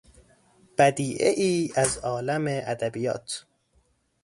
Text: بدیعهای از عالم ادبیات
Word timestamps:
بدیعهای 0.77 1.69
از 1.75 1.97
عالم 1.97 2.45
ادبیات 2.47 3.45